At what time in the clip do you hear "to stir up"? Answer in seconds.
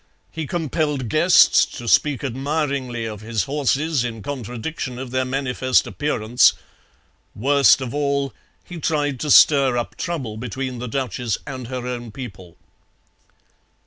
9.19-9.95